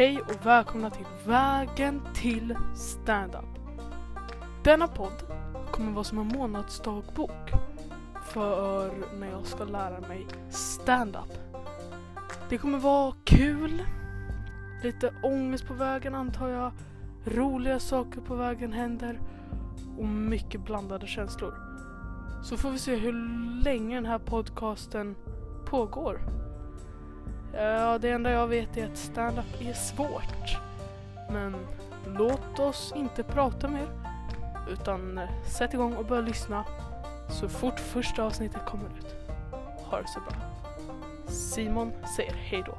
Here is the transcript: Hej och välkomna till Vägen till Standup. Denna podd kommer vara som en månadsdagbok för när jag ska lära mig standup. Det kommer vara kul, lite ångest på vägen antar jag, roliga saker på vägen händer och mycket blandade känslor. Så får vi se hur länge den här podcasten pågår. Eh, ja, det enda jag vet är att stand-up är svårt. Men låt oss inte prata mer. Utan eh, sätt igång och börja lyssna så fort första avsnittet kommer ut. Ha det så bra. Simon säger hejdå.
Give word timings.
Hej 0.00 0.20
och 0.20 0.46
välkomna 0.46 0.90
till 0.90 1.06
Vägen 1.26 2.02
till 2.14 2.56
Standup. 2.74 3.44
Denna 4.64 4.88
podd 4.88 5.22
kommer 5.70 5.92
vara 5.92 6.04
som 6.04 6.18
en 6.18 6.28
månadsdagbok 6.28 7.50
för 8.24 8.92
när 9.18 9.30
jag 9.30 9.46
ska 9.46 9.64
lära 9.64 10.00
mig 10.00 10.26
standup. 10.50 11.38
Det 12.48 12.58
kommer 12.58 12.78
vara 12.78 13.14
kul, 13.24 13.82
lite 14.82 15.12
ångest 15.22 15.66
på 15.66 15.74
vägen 15.74 16.14
antar 16.14 16.48
jag, 16.48 16.72
roliga 17.24 17.78
saker 17.78 18.20
på 18.20 18.34
vägen 18.34 18.72
händer 18.72 19.20
och 19.98 20.08
mycket 20.08 20.64
blandade 20.64 21.06
känslor. 21.06 21.54
Så 22.42 22.56
får 22.56 22.70
vi 22.70 22.78
se 22.78 22.96
hur 22.96 23.12
länge 23.64 23.94
den 23.94 24.06
här 24.06 24.18
podcasten 24.18 25.16
pågår. 25.66 26.20
Eh, 27.54 27.62
ja, 27.62 27.98
det 27.98 28.10
enda 28.10 28.30
jag 28.30 28.46
vet 28.46 28.76
är 28.76 28.86
att 28.86 28.96
stand-up 28.96 29.60
är 29.60 29.72
svårt. 29.72 30.58
Men 31.30 31.56
låt 32.06 32.58
oss 32.58 32.92
inte 32.96 33.22
prata 33.22 33.68
mer. 33.68 33.88
Utan 34.70 35.18
eh, 35.18 35.28
sätt 35.44 35.74
igång 35.74 35.96
och 35.96 36.04
börja 36.04 36.22
lyssna 36.22 36.64
så 37.28 37.48
fort 37.48 37.80
första 37.80 38.24
avsnittet 38.24 38.66
kommer 38.66 38.84
ut. 38.84 39.16
Ha 39.76 40.00
det 40.00 40.08
så 40.08 40.20
bra. 40.20 40.34
Simon 41.26 41.92
säger 42.16 42.32
hejdå. 42.34 42.74